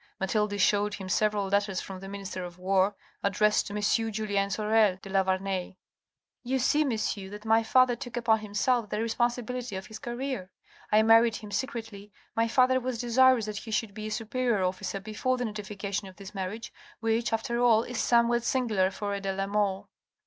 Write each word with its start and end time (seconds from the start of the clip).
Mathilde 0.19 0.59
shewed 0.59 0.95
him 0.95 1.07
several 1.07 1.47
letters 1.47 1.79
from 1.79 1.99
the 1.99 2.07
Minister 2.09 2.43
of 2.43 2.57
War, 2.57 2.95
addressed 3.21 3.67
to 3.67 3.75
M. 3.75 3.81
Julien 4.11 4.49
Sorel 4.49 4.97
de 4.99 5.09
la 5.11 5.21
Vernaye." 5.23 5.77
You 6.43 6.57
see, 6.57 6.83
monsieur, 6.83 7.29
that 7.29 7.45
my 7.45 7.61
father 7.61 7.95
took 7.95 8.17
upon 8.17 8.39
himself 8.39 8.89
the 8.89 8.99
responsibility 8.99 9.75
of 9.75 9.85
his 9.85 9.99
career. 9.99 10.49
I 10.91 11.03
married 11.03 11.35
him 11.35 11.51
secretly, 11.51 12.11
my 12.35 12.47
father 12.47 12.79
was 12.79 12.97
desirous 12.97 13.45
that 13.45 13.57
he 13.57 13.69
should 13.69 13.93
be 13.93 14.07
a 14.07 14.09
superior 14.09 14.63
officer 14.63 14.99
before 14.99 15.37
the 15.37 15.45
notification 15.45 16.07
of 16.07 16.15
this 16.15 16.33
marriage, 16.33 16.73
which, 16.99 17.31
after 17.31 17.61
all, 17.61 17.83
is 17.83 17.99
somewhat 17.99 18.43
singular 18.43 18.89
for 18.89 19.13
a 19.13 19.21
de 19.21 19.31
la 19.31 19.45
Mole." 19.45 19.87